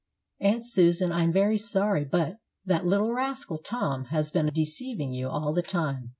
"Aunt 0.39 0.65
Susan, 0.65 1.11
I 1.11 1.21
am 1.25 1.31
very 1.31 1.59
sorry; 1.59 2.05
but 2.05 2.37
that 2.65 2.87
little 2.87 3.13
rascal, 3.13 3.59
Tom, 3.59 4.05
has 4.05 4.31
been 4.31 4.47
deceiving 4.51 5.13
you 5.13 5.29
all 5.29 5.53
the 5.53 5.61
time. 5.61 6.09